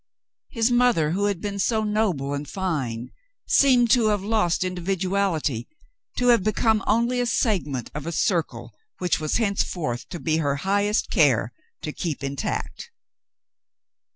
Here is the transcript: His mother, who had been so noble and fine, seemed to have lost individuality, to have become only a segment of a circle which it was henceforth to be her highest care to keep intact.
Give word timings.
His 0.49 0.71
mother, 0.71 1.11
who 1.11 1.25
had 1.25 1.39
been 1.41 1.59
so 1.59 1.83
noble 1.83 2.33
and 2.33 2.49
fine, 2.49 3.11
seemed 3.45 3.91
to 3.91 4.07
have 4.07 4.23
lost 4.23 4.63
individuality, 4.63 5.67
to 6.17 6.29
have 6.29 6.41
become 6.43 6.83
only 6.87 7.19
a 7.19 7.27
segment 7.27 7.91
of 7.93 8.07
a 8.07 8.11
circle 8.11 8.73
which 8.97 9.17
it 9.17 9.19
was 9.21 9.37
henceforth 9.37 10.09
to 10.09 10.19
be 10.19 10.37
her 10.37 10.55
highest 10.65 11.11
care 11.11 11.53
to 11.83 11.91
keep 11.91 12.23
intact. 12.23 12.89